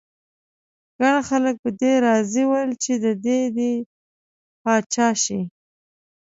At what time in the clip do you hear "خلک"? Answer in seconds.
1.29-1.55